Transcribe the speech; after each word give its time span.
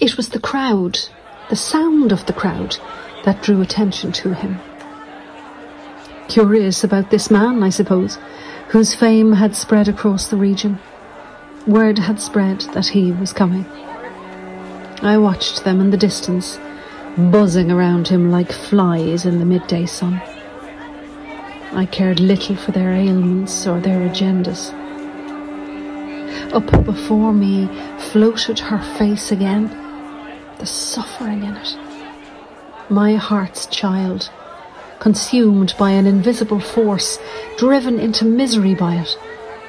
It 0.00 0.16
was 0.16 0.28
the 0.28 0.38
crowd, 0.38 1.00
the 1.50 1.56
sound 1.56 2.12
of 2.12 2.24
the 2.26 2.32
crowd, 2.32 2.76
that 3.24 3.42
drew 3.42 3.60
attention 3.60 4.12
to 4.12 4.32
him. 4.32 4.60
Curious 6.28 6.84
about 6.84 7.10
this 7.10 7.32
man, 7.32 7.64
I 7.64 7.70
suppose, 7.70 8.16
whose 8.68 8.94
fame 8.94 9.32
had 9.32 9.56
spread 9.56 9.88
across 9.88 10.28
the 10.28 10.36
region. 10.36 10.78
Word 11.66 11.98
had 11.98 12.20
spread 12.20 12.60
that 12.74 12.86
he 12.86 13.10
was 13.10 13.32
coming. 13.32 13.66
I 15.02 15.18
watched 15.18 15.64
them 15.64 15.80
in 15.80 15.90
the 15.90 15.96
distance, 15.96 16.60
buzzing 17.16 17.72
around 17.72 18.06
him 18.06 18.30
like 18.30 18.52
flies 18.52 19.26
in 19.26 19.40
the 19.40 19.44
midday 19.44 19.86
sun. 19.86 20.22
I 21.72 21.88
cared 21.90 22.20
little 22.20 22.54
for 22.54 22.70
their 22.70 22.92
ailments 22.92 23.66
or 23.66 23.80
their 23.80 24.08
agendas. 24.08 24.72
Up 26.52 26.84
before 26.84 27.32
me 27.32 27.68
floated 27.98 28.60
her 28.60 28.78
face 28.96 29.32
again, 29.32 29.68
the 30.58 30.66
suffering 30.66 31.44
in 31.44 31.56
it. 31.56 31.76
My 32.90 33.14
heart's 33.14 33.66
child, 33.66 34.30
consumed 34.98 35.74
by 35.78 35.90
an 35.92 36.06
invisible 36.06 36.60
force, 36.60 37.18
driven 37.56 38.00
into 38.00 38.24
misery 38.24 38.74
by 38.74 38.96
it, 38.96 39.16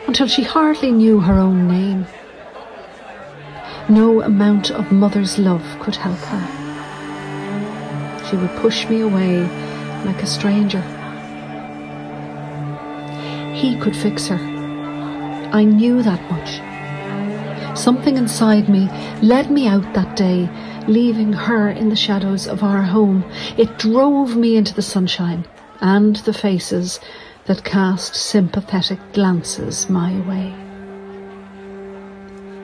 until 0.07 0.27
she 0.27 0.44
hardly 0.44 0.91
knew 0.91 1.20
her 1.20 1.38
own 1.38 1.67
name. 1.67 2.07
No 3.88 4.21
amount 4.21 4.71
of 4.71 4.91
mother's 4.91 5.38
love 5.38 5.63
could 5.80 5.95
help 5.95 6.17
her. 6.17 6.59
She 8.30 8.35
would 8.35 8.55
push 8.58 8.88
me 8.88 9.02
away 9.02 9.41
like 10.05 10.23
a 10.23 10.27
stranger. 10.27 10.81
He 13.53 13.77
could 13.80 13.95
fix 13.95 14.27
her. 14.27 14.39
I 15.52 15.63
knew 15.63 16.02
that 16.03 16.21
much. 16.31 16.69
Something 17.79 18.17
inside 18.17 18.67
me 18.67 18.89
led 19.21 19.49
me 19.49 19.65
out 19.65 19.93
that 19.93 20.17
day, 20.17 20.49
leaving 20.89 21.31
her 21.31 21.69
in 21.69 21.88
the 21.88 21.95
shadows 21.95 22.45
of 22.45 22.61
our 22.61 22.81
home. 22.81 23.23
It 23.57 23.77
drove 23.79 24.36
me 24.36 24.58
into 24.58 24.73
the 24.73 24.81
sunshine 24.81 25.45
and 25.80 26.17
the 26.17 26.33
faces 26.33 26.99
that 27.45 27.63
cast 27.63 28.16
sympathetic 28.16 28.99
glances 29.13 29.89
my 29.89 30.11
way. 30.27 30.53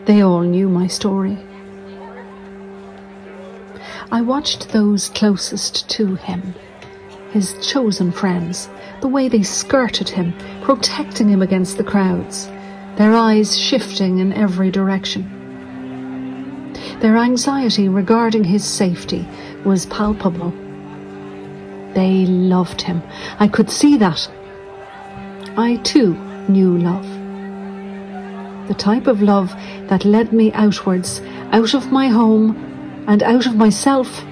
They 0.03 0.21
all 0.21 0.41
knew 0.41 0.67
my 0.67 0.87
story. 0.87 1.37
I 4.11 4.19
watched 4.19 4.73
those 4.73 5.07
closest 5.07 5.89
to 5.91 6.15
him, 6.15 6.53
his 7.31 7.55
chosen 7.65 8.11
friends, 8.11 8.67
the 8.99 9.07
way 9.07 9.29
they 9.29 9.43
skirted 9.43 10.09
him, 10.09 10.33
protecting 10.61 11.29
him 11.29 11.41
against 11.41 11.77
the 11.77 11.85
crowds, 11.85 12.49
their 12.97 13.13
eyes 13.13 13.57
shifting 13.57 14.19
in 14.19 14.31
every 14.33 14.71
direction. 14.71 15.31
Their 16.99 17.17
anxiety 17.17 17.89
regarding 17.89 18.43
his 18.43 18.63
safety 18.63 19.27
was 19.65 19.85
palpable. 19.87 20.51
They 21.93 22.25
loved 22.25 22.81
him. 22.81 23.01
I 23.39 23.47
could 23.47 23.69
see 23.69 23.97
that. 23.97 24.29
I 25.57 25.77
too 25.83 26.13
knew 26.47 26.77
love. 26.77 27.07
The 28.67 28.73
type 28.73 29.07
of 29.07 29.21
love 29.21 29.49
that 29.87 30.05
led 30.05 30.33
me 30.33 30.51
outwards, 30.53 31.21
out 31.51 31.73
of 31.73 31.91
my 31.91 32.07
home 32.07 33.05
and 33.07 33.21
out 33.23 33.45
of 33.45 33.55
myself 33.55 34.25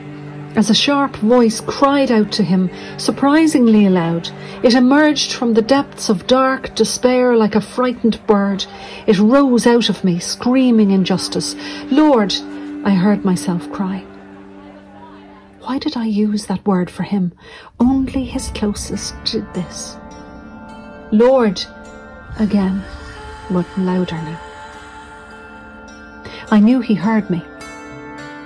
as 0.55 0.69
a 0.69 0.73
sharp 0.73 1.15
voice 1.17 1.61
cried 1.61 2.11
out 2.11 2.31
to 2.33 2.43
him, 2.43 2.69
surprisingly 2.97 3.89
loud, 3.89 4.29
it 4.61 4.75
emerged 4.75 5.33
from 5.33 5.53
the 5.53 5.61
depths 5.61 6.09
of 6.09 6.27
dark 6.27 6.75
despair 6.75 7.35
like 7.35 7.55
a 7.55 7.61
frightened 7.61 8.25
bird. 8.27 8.65
It 9.07 9.17
rose 9.17 9.65
out 9.65 9.89
of 9.89 10.03
me, 10.03 10.19
screaming 10.19 10.91
injustice. 10.91 11.55
Lord, 11.91 12.33
I 12.85 12.91
heard 12.91 13.25
myself 13.25 13.71
cry. 13.71 14.05
Why 15.61 15.79
did 15.79 15.97
I 15.97 16.05
use 16.05 16.45
that 16.45 16.65
word 16.67 16.91
for 16.91 17.03
him? 17.03 17.33
Only 17.79 18.25
his 18.25 18.49
closest 18.49 19.15
did 19.23 19.51
this. 19.53 19.97
Lord, 21.11 21.63
again, 22.37 22.83
but 23.49 23.65
louder 23.77 24.15
now. 24.15 24.39
I 26.51 26.59
knew 26.59 26.81
he 26.81 26.93
heard 26.93 27.29
me. 27.29 27.41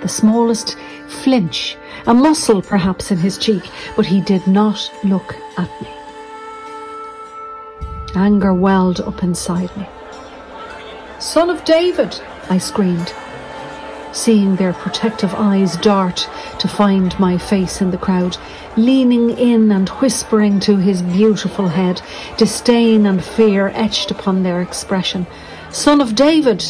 The 0.00 0.08
smallest 0.08 0.76
flinch 1.08 1.76
a 2.06 2.14
muscle 2.14 2.62
perhaps 2.62 3.10
in 3.10 3.18
his 3.18 3.38
cheek, 3.38 3.62
but 3.96 4.06
he 4.06 4.20
did 4.20 4.46
not 4.46 4.90
look 5.04 5.36
at 5.56 5.70
me. 5.82 5.88
Anger 8.14 8.54
welled 8.54 9.00
up 9.00 9.22
inside 9.22 9.74
me. 9.76 9.86
Son 11.18 11.50
of 11.50 11.64
David, 11.64 12.20
I 12.48 12.58
screamed, 12.58 13.12
seeing 14.12 14.56
their 14.56 14.72
protective 14.72 15.34
eyes 15.34 15.76
dart 15.76 16.28
to 16.58 16.68
find 16.68 17.18
my 17.18 17.36
face 17.36 17.80
in 17.80 17.90
the 17.90 17.98
crowd, 17.98 18.36
leaning 18.76 19.30
in 19.30 19.70
and 19.70 19.88
whispering 19.88 20.60
to 20.60 20.76
his 20.76 21.02
beautiful 21.02 21.68
head, 21.68 22.00
disdain 22.36 23.06
and 23.06 23.22
fear 23.22 23.68
etched 23.74 24.10
upon 24.10 24.42
their 24.42 24.62
expression. 24.62 25.26
Son 25.70 26.00
of 26.00 26.14
David! 26.14 26.64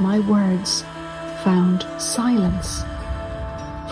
My 0.00 0.18
words 0.18 0.82
found 1.44 1.86
silence. 1.98 2.84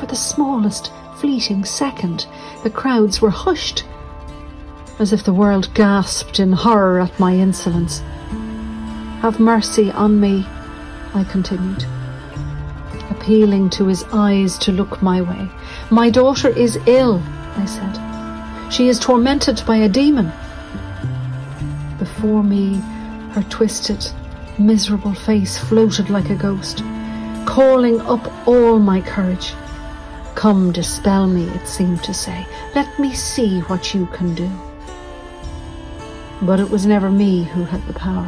For 0.00 0.06
the 0.06 0.16
smallest 0.16 0.91
fleeting 1.16 1.66
second, 1.66 2.27
the 2.62 2.71
crowds 2.71 3.21
were 3.21 3.28
hushed, 3.28 3.84
as 4.99 5.12
if 5.12 5.25
the 5.25 5.34
world 5.34 5.69
gasped 5.75 6.41
in 6.41 6.53
horror 6.53 7.00
at 7.00 7.21
my 7.21 7.34
insolence. 7.34 8.00
Have 9.21 9.38
mercy 9.38 9.91
on 9.91 10.19
me, 10.19 10.47
I 11.12 11.25
continued, 11.25 11.84
appealing 13.11 13.69
to 13.71 13.88
his 13.88 14.03
eyes 14.05 14.56
to 14.61 14.72
look 14.72 15.03
my 15.03 15.21
way. 15.21 15.50
My 15.91 16.09
daughter 16.09 16.49
is 16.49 16.78
ill, 16.87 17.22
I 17.56 17.67
said. 17.67 18.72
She 18.72 18.88
is 18.88 18.99
tormented 18.99 19.62
by 19.67 19.77
a 19.77 19.88
demon. 19.88 20.32
Before 21.99 22.43
me, 22.43 22.77
her 23.32 23.44
twisted, 23.50 24.11
miserable 24.59 25.12
face 25.12 25.59
floated 25.59 26.09
like 26.09 26.31
a 26.31 26.37
ghost, 26.37 26.78
calling 27.44 28.00
up 28.00 28.49
all 28.49 28.78
my 28.78 29.03
courage. 29.03 29.53
Come, 30.40 30.72
dispel 30.72 31.26
me, 31.26 31.44
it 31.50 31.68
seemed 31.68 32.02
to 32.02 32.14
say. 32.14 32.46
Let 32.74 32.98
me 32.98 33.12
see 33.12 33.60
what 33.60 33.92
you 33.92 34.06
can 34.06 34.34
do. 34.34 34.50
But 36.40 36.60
it 36.60 36.70
was 36.70 36.86
never 36.86 37.10
me 37.10 37.44
who 37.44 37.64
had 37.64 37.86
the 37.86 37.92
power. 37.92 38.26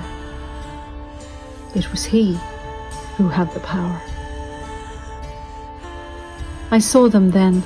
It 1.74 1.90
was 1.90 2.04
he 2.04 2.38
who 3.16 3.28
had 3.28 3.50
the 3.54 3.60
power. 3.60 3.98
I 6.70 6.80
saw 6.80 7.08
them 7.08 7.30
then, 7.30 7.62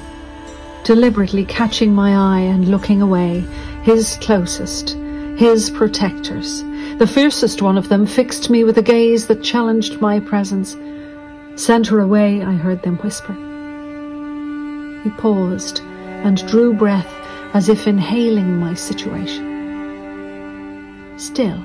deliberately 0.85 1.45
catching 1.45 1.93
my 1.93 2.15
eye 2.15 2.43
and 2.43 2.69
looking 2.69 3.03
away, 3.03 3.41
his 3.83 4.17
closest, 4.21 4.91
his 5.37 5.71
protectors. 5.71 6.63
The 6.99 7.11
fiercest 7.13 7.63
one 7.63 7.77
of 7.77 7.89
them 7.89 8.07
fixed 8.07 8.49
me 8.49 8.63
with 8.63 8.79
a 8.79 8.83
gaze 8.83 9.27
that 9.27 9.43
challenged 9.43 10.01
my 10.01 10.21
presence. 10.21 10.77
Send 11.61 11.89
her 11.89 11.99
away, 11.99 12.45
I 12.45 12.53
heard 12.53 12.85
them 12.85 12.99
whisper. 12.99 13.37
He 15.07 15.13
paused 15.13 15.83
and 16.25 16.45
drew 16.49 16.75
breath 16.75 17.07
as 17.55 17.69
if 17.69 17.87
inhaling 17.87 18.59
my 18.59 18.75
situation. 18.75 19.45
Still, 21.17 21.63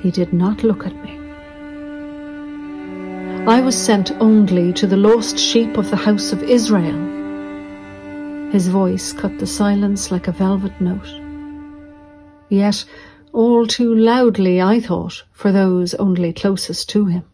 he 0.00 0.10
did 0.10 0.32
not 0.32 0.64
look 0.64 0.86
at 0.86 0.96
me. 1.04 1.18
I 3.46 3.60
was 3.60 3.76
sent 3.76 4.12
only 4.12 4.72
to 4.72 4.86
the 4.86 4.96
lost 4.96 5.38
sheep 5.38 5.76
of 5.76 5.90
the 5.90 5.96
house 5.96 6.32
of 6.32 6.42
Israel. 6.42 6.96
His 8.50 8.68
voice 8.68 9.12
cut 9.12 9.38
the 9.38 9.46
silence 9.46 10.10
like 10.10 10.26
a 10.26 10.32
velvet 10.32 10.80
note. 10.80 11.20
Yet 12.48 12.86
all 13.34 13.66
too 13.66 13.94
loudly, 13.94 14.62
I 14.62 14.80
thought, 14.80 15.22
for 15.32 15.52
those 15.52 15.92
only 15.96 16.32
closest 16.32 16.88
to 16.88 17.04
him. 17.04 17.24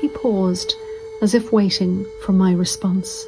He 0.00 0.06
paused 0.06 0.72
as 1.20 1.34
if 1.34 1.50
waiting 1.50 2.06
for 2.24 2.30
my 2.30 2.52
response 2.52 3.26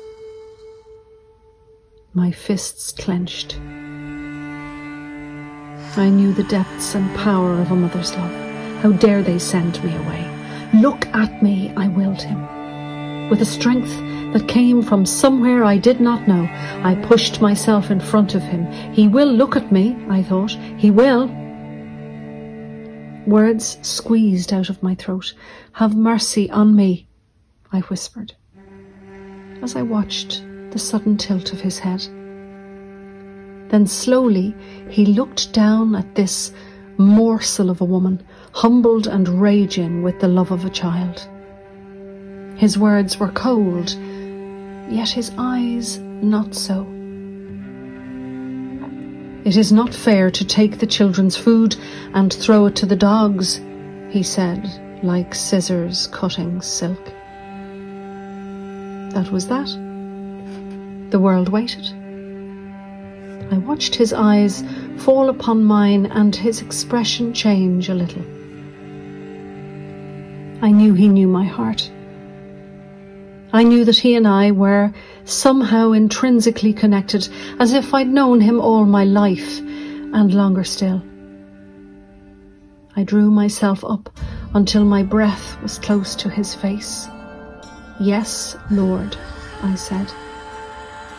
my 2.14 2.31
fists 2.31 2.93
clenched. 2.93 3.58
I 5.96 6.08
knew 6.08 6.32
the 6.32 6.44
depths 6.44 6.94
and 6.94 7.12
power 7.16 7.55
of 7.55 7.72
a 7.72 7.76
mother's 7.76 8.14
love. 8.14 8.31
How 8.82 8.93
dare 8.93 9.22
they 9.22 9.40
send 9.40 9.82
me 9.82 9.94
away? 9.96 10.70
Look 10.75 11.06
at 11.06 11.43
me, 11.43 11.72
I 11.76 11.88
willed 11.88 12.22
him. 12.22 13.28
With 13.31 13.43
a 13.43 13.44
strength 13.44 13.90
that 14.32 14.46
came 14.46 14.81
from 14.81 15.05
somewhere 15.06 15.64
I 15.64 15.76
did 15.76 16.00
not 16.00 16.28
know, 16.28 16.49
I 16.84 16.94
pushed 17.08 17.40
myself 17.40 17.90
in 17.90 17.99
front 17.99 18.37
of 18.37 18.43
him. 18.43 18.70
He 18.93 19.08
will 19.08 19.32
look 19.32 19.56
at 19.56 19.72
me, 19.72 19.96
I 20.08 20.22
thought. 20.22 20.52
He 20.76 20.93
will. 20.93 21.26
Words 23.26 23.78
squeezed 23.82 24.52
out 24.52 24.69
of 24.69 24.82
my 24.84 24.94
throat. 24.94 25.34
Have 25.72 25.96
mercy 25.96 26.49
on 26.50 26.76
me, 26.76 27.08
I 27.72 27.81
whispered, 27.81 28.34
as 29.62 29.75
I 29.75 29.82
watched 29.82 30.44
the 30.75 30.81
sudden 30.81 31.17
tilt 31.17 31.53
of 31.53 31.61
his 31.61 31.79
head. 31.79 32.00
Then 33.71 33.87
slowly 33.87 34.55
he 34.91 35.06
looked 35.06 35.53
down 35.53 35.94
at 35.94 36.17
this 36.17 36.53
morsel 36.97 37.71
of 37.71 37.81
a 37.81 37.85
woman, 37.85 38.21
humbled 38.53 39.06
and 39.06 39.41
raging 39.41 40.03
with 40.03 40.19
the 40.19 40.26
love 40.26 40.50
of 40.50 40.65
a 40.65 40.71
child. 40.71 41.29
His 42.56 42.76
words 42.76 43.21
were 43.21 43.31
cold, 43.31 43.93
yet 44.91 45.09
his 45.09 45.31
eyes 45.38 45.99
not 45.99 46.56
so. 46.56 46.81
It 49.44 49.56
is 49.56 49.71
not 49.71 49.94
fair 49.94 50.29
to 50.29 50.44
take 50.44 50.81
the 50.81 50.87
children's 50.87 51.37
food 51.37 51.76
and 52.15 52.32
throw 52.32 52.67
it 52.67 52.75
to 52.76 52.87
the 52.87 52.97
dogs, 52.97 53.61
he 54.11 54.25
said, 54.25 54.69
like 55.05 55.37
scissors 55.37 56.09
cutting 56.09 56.61
silk. 56.62 57.05
That 59.15 59.31
was 59.31 59.47
that. 59.47 59.84
The 61.14 61.20
world 61.20 61.49
waited. 61.49 61.87
I 63.52 63.58
watched 63.58 63.94
his 63.94 64.12
eyes 64.12 64.64
fall 64.96 65.28
upon 65.28 65.62
mine 65.62 66.06
and 66.06 66.34
his 66.34 66.61
expression 66.61 67.32
change 67.32 67.88
a 67.88 67.94
little. 67.94 68.22
I 70.61 70.72
knew 70.72 70.94
he 70.94 71.06
knew 71.06 71.28
my 71.28 71.44
heart. 71.44 71.88
I 73.52 73.62
knew 73.62 73.84
that 73.84 73.99
he 73.99 74.16
and 74.16 74.26
I 74.26 74.50
were 74.50 74.93
somehow 75.25 75.93
intrinsically 75.93 76.72
connected, 76.72 77.28
as 77.61 77.75
if 77.75 77.94
I'd 77.94 78.08
known 78.08 78.40
him 78.40 78.61
all 78.61 78.84
my 78.84 79.05
life 79.05 79.61
and 79.61 80.34
longer 80.34 80.64
still. 80.64 81.00
I 82.96 83.05
drew 83.05 83.31
myself 83.31 83.84
up 83.84 84.11
until 84.52 84.84
my 84.84 85.05
breath 85.05 85.62
was 85.62 85.78
close 85.78 86.16
to 86.16 86.28
his 86.28 86.56
face. 86.56 87.06
Yes, 88.00 88.56
Lord, 88.69 89.16
I 89.62 89.76
said. 89.76 90.12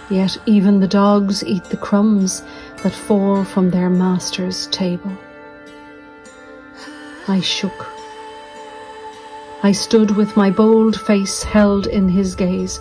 Yet 0.10 0.38
even 0.46 0.80
the 0.80 0.88
dogs 0.88 1.44
eat 1.44 1.64
the 1.66 1.78
crumbs 1.78 2.44
that 2.84 2.94
fall 2.94 3.44
from 3.44 3.72
their 3.72 3.90
master's 3.90 4.68
table. 4.68 5.12
I 7.28 7.40
shook. 7.40 7.88
I 9.64 9.72
stood 9.72 10.12
with 10.12 10.38
my 10.38 10.52
bold 10.52 11.00
face 11.02 11.42
held 11.42 11.88
in 11.88 12.08
his 12.08 12.36
gaze, 12.36 12.80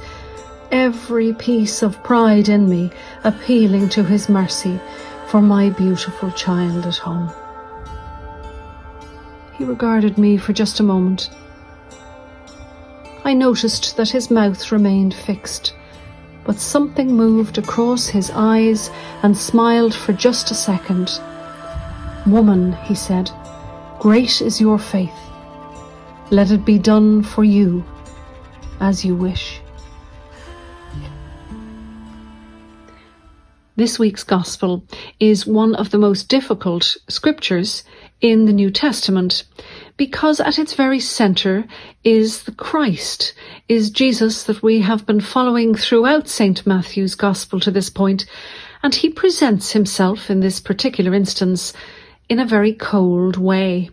every 0.70 1.32
piece 1.32 1.82
of 1.82 2.02
pride 2.02 2.50
in 2.50 2.68
me 2.68 2.90
appealing 3.22 3.88
to 3.90 4.04
his 4.04 4.28
mercy 4.28 4.78
for 5.28 5.40
my 5.40 5.70
beautiful 5.70 6.30
child 6.32 6.84
at 6.84 6.98
home. 6.98 7.32
He 9.56 9.64
regarded 9.64 10.18
me 10.18 10.36
for 10.36 10.52
just 10.52 10.78
a 10.78 10.82
moment. 10.82 11.30
I 13.24 13.32
noticed 13.32 13.96
that 13.96 14.10
his 14.10 14.30
mouth 14.30 14.70
remained 14.70 15.14
fixed 15.14 15.72
but 16.44 16.58
something 16.58 17.14
moved 17.14 17.58
across 17.58 18.06
his 18.06 18.30
eyes 18.34 18.90
and 19.22 19.36
smiled 19.36 19.94
for 19.94 20.12
just 20.12 20.50
a 20.50 20.54
second. 20.54 21.20
Woman, 22.26 22.72
he 22.84 22.94
said, 22.94 23.30
great 23.98 24.40
is 24.40 24.60
your 24.60 24.78
faith. 24.78 25.18
Let 26.30 26.50
it 26.50 26.64
be 26.64 26.78
done 26.78 27.22
for 27.22 27.44
you 27.44 27.84
as 28.80 29.04
you 29.04 29.14
wish. 29.14 29.60
This 33.76 33.98
week's 33.98 34.22
Gospel 34.22 34.84
is 35.18 35.46
one 35.46 35.74
of 35.74 35.90
the 35.90 35.98
most 35.98 36.28
difficult 36.28 36.96
scriptures 37.08 37.82
in 38.20 38.44
the 38.44 38.52
New 38.52 38.70
Testament 38.70 39.44
because 39.96 40.40
at 40.40 40.58
its 40.58 40.74
very 40.74 41.00
centre 41.00 41.64
is 42.02 42.42
the 42.42 42.52
Christ, 42.52 43.32
is 43.68 43.90
Jesus 43.90 44.42
that 44.44 44.62
we 44.62 44.80
have 44.80 45.06
been 45.06 45.20
following 45.20 45.74
throughout 45.74 46.28
St. 46.28 46.66
Matthew's 46.66 47.14
Gospel 47.14 47.60
to 47.60 47.70
this 47.70 47.90
point, 47.90 48.26
and 48.82 48.94
he 48.94 49.08
presents 49.08 49.72
himself 49.72 50.30
in 50.30 50.40
this 50.40 50.60
particular 50.60 51.14
instance 51.14 51.72
in 52.28 52.40
a 52.40 52.46
very 52.46 52.72
cold 52.72 53.36
way. 53.36 53.90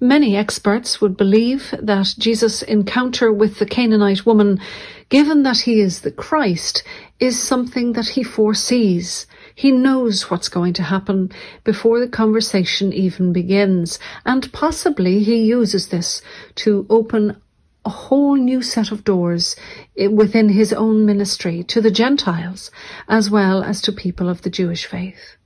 Many 0.00 0.36
experts 0.36 1.00
would 1.00 1.16
believe 1.16 1.74
that 1.80 2.14
Jesus' 2.16 2.62
encounter 2.62 3.32
with 3.32 3.58
the 3.58 3.66
Canaanite 3.66 4.24
woman, 4.24 4.60
given 5.08 5.42
that 5.42 5.58
he 5.58 5.80
is 5.80 6.00
the 6.00 6.12
Christ, 6.12 6.84
is 7.18 7.42
something 7.42 7.94
that 7.94 8.10
he 8.10 8.22
foresees. 8.22 9.26
He 9.58 9.72
knows 9.72 10.30
what's 10.30 10.48
going 10.48 10.74
to 10.74 10.84
happen 10.84 11.32
before 11.64 11.98
the 11.98 12.06
conversation 12.06 12.92
even 12.92 13.32
begins, 13.32 13.98
and 14.24 14.52
possibly 14.52 15.24
he 15.24 15.46
uses 15.46 15.88
this 15.88 16.22
to 16.62 16.86
open 16.88 17.42
a 17.84 17.90
whole 17.90 18.36
new 18.36 18.62
set 18.62 18.92
of 18.92 19.02
doors 19.02 19.56
within 19.96 20.50
his 20.50 20.72
own 20.72 21.04
ministry 21.04 21.64
to 21.64 21.80
the 21.80 21.90
Gentiles 21.90 22.70
as 23.08 23.30
well 23.30 23.64
as 23.64 23.82
to 23.82 23.90
people 23.90 24.28
of 24.28 24.42
the 24.42 24.50
Jewish 24.50 24.86
faith. 24.86 25.36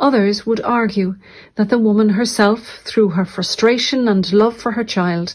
Others 0.00 0.46
would 0.46 0.62
argue 0.62 1.16
that 1.56 1.68
the 1.68 1.78
woman 1.78 2.08
herself, 2.08 2.80
through 2.86 3.10
her 3.10 3.26
frustration 3.26 4.08
and 4.08 4.32
love 4.32 4.56
for 4.56 4.72
her 4.72 4.84
child, 4.84 5.34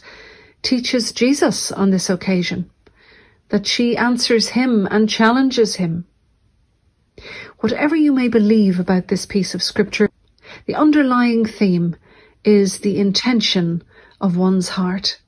teaches 0.62 1.12
Jesus 1.12 1.70
on 1.70 1.90
this 1.90 2.10
occasion, 2.10 2.68
that 3.50 3.64
she 3.64 3.96
answers 3.96 4.48
him 4.48 4.88
and 4.90 5.08
challenges 5.08 5.76
him. 5.76 6.04
Whatever 7.60 7.96
you 7.96 8.12
may 8.12 8.28
believe 8.28 8.78
about 8.78 9.08
this 9.08 9.26
piece 9.26 9.54
of 9.54 9.62
scripture, 9.62 10.08
the 10.66 10.74
underlying 10.74 11.44
theme 11.44 11.96
is 12.44 12.80
the 12.80 12.98
intention 12.98 13.82
of 14.20 14.36
one's 14.36 14.70
heart. 14.70 15.20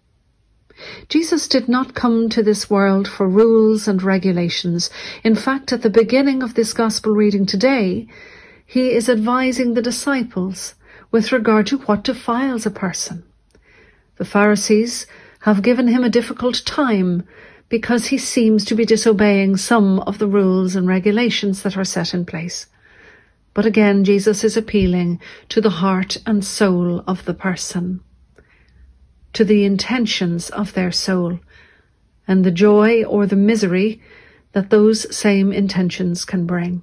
Jesus 1.08 1.46
did 1.48 1.68
not 1.68 1.94
come 1.94 2.28
to 2.30 2.42
this 2.42 2.70
world 2.70 3.06
for 3.06 3.28
rules 3.28 3.86
and 3.86 4.02
regulations. 4.02 4.88
In 5.22 5.34
fact, 5.34 5.72
at 5.72 5.82
the 5.82 5.90
beginning 5.90 6.42
of 6.42 6.54
this 6.54 6.72
gospel 6.72 7.12
reading 7.12 7.44
today, 7.44 8.08
he 8.64 8.92
is 8.92 9.08
advising 9.08 9.74
the 9.74 9.82
disciples 9.82 10.74
with 11.10 11.32
regard 11.32 11.66
to 11.66 11.78
what 11.78 12.04
defiles 12.04 12.64
a 12.64 12.70
person. 12.70 13.24
The 14.16 14.24
Pharisees 14.24 15.06
have 15.40 15.62
given 15.62 15.88
him 15.88 16.04
a 16.04 16.10
difficult 16.10 16.64
time 16.64 17.24
because 17.70 18.06
he 18.06 18.18
seems 18.18 18.64
to 18.66 18.74
be 18.74 18.84
disobeying 18.84 19.56
some 19.56 20.00
of 20.00 20.18
the 20.18 20.26
rules 20.26 20.76
and 20.76 20.86
regulations 20.86 21.62
that 21.62 21.76
are 21.76 21.84
set 21.84 22.12
in 22.12 22.26
place. 22.26 22.66
But 23.54 23.64
again, 23.64 24.04
Jesus 24.04 24.44
is 24.44 24.56
appealing 24.56 25.20
to 25.48 25.60
the 25.60 25.70
heart 25.70 26.18
and 26.26 26.44
soul 26.44 27.02
of 27.06 27.24
the 27.24 27.34
person, 27.34 28.00
to 29.32 29.44
the 29.44 29.64
intentions 29.64 30.50
of 30.50 30.74
their 30.74 30.92
soul, 30.92 31.38
and 32.26 32.44
the 32.44 32.50
joy 32.50 33.04
or 33.04 33.26
the 33.26 33.36
misery 33.36 34.02
that 34.52 34.70
those 34.70 35.16
same 35.16 35.52
intentions 35.52 36.24
can 36.24 36.46
bring. 36.46 36.82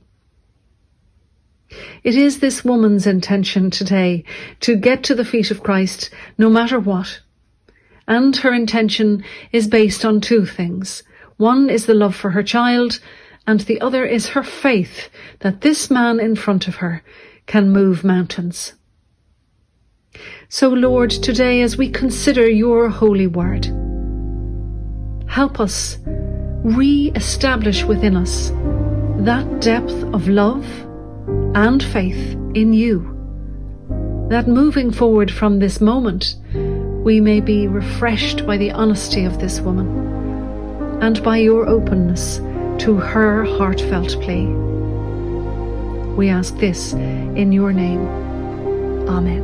It 2.01 2.15
is 2.15 2.39
this 2.39 2.63
woman's 2.63 3.05
intention 3.05 3.71
today 3.71 4.23
to 4.61 4.77
get 4.77 5.03
to 5.03 5.15
the 5.15 5.25
feet 5.25 5.51
of 5.51 5.63
Christ 5.63 6.09
no 6.37 6.49
matter 6.49 6.79
what. 6.79 7.19
And 8.07 8.35
her 8.37 8.53
intention 8.53 9.23
is 9.51 9.67
based 9.67 10.05
on 10.05 10.21
two 10.21 10.45
things. 10.45 11.03
One 11.37 11.69
is 11.69 11.85
the 11.85 11.93
love 11.93 12.15
for 12.15 12.31
her 12.31 12.43
child, 12.43 12.99
and 13.45 13.59
the 13.61 13.81
other 13.81 14.05
is 14.05 14.27
her 14.29 14.43
faith 14.43 15.09
that 15.39 15.61
this 15.61 15.91
man 15.91 16.19
in 16.19 16.35
front 16.35 16.67
of 16.67 16.75
her 16.75 17.03
can 17.45 17.69
move 17.69 18.03
mountains. 18.03 18.73
So 20.49 20.69
Lord, 20.69 21.11
today 21.11 21.61
as 21.61 21.77
we 21.77 21.89
consider 21.89 22.49
your 22.49 22.89
holy 22.89 23.27
word, 23.27 23.65
help 25.29 25.59
us 25.59 25.97
re-establish 26.05 27.83
within 27.83 28.15
us 28.15 28.51
that 29.19 29.61
depth 29.61 30.03
of 30.13 30.27
love 30.27 30.65
and 31.55 31.83
faith 31.83 32.33
in 32.53 32.73
you. 32.73 33.13
That 34.29 34.47
moving 34.47 34.91
forward 34.91 35.31
from 35.31 35.59
this 35.59 35.79
moment, 35.79 36.35
we 37.07 37.21
may 37.21 37.39
be 37.39 37.69
refreshed 37.69 38.45
by 38.45 38.57
the 38.57 38.69
honesty 38.71 39.23
of 39.23 39.39
this 39.39 39.61
woman 39.61 39.87
and 41.01 41.23
by 41.23 41.37
your 41.37 41.65
openness 41.65 42.39
to 42.79 42.97
her 42.97 43.45
heartfelt 43.45 44.09
plea. 44.21 44.47
We 46.17 46.27
ask 46.27 46.57
this 46.57 46.91
in 46.91 47.53
your 47.53 47.71
name. 47.71 48.05
Amen. 49.07 49.41